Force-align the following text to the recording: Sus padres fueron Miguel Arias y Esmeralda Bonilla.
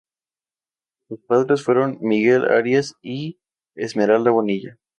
Sus 1.07 1.19
padres 1.27 1.63
fueron 1.63 1.99
Miguel 2.01 2.45
Arias 2.49 2.95
y 3.03 3.37
Esmeralda 3.75 4.31
Bonilla. 4.31 4.79